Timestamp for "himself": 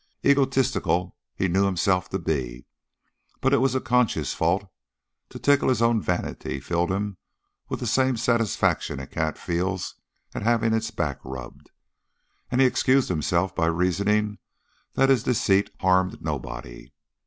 1.65-2.09, 13.09-13.53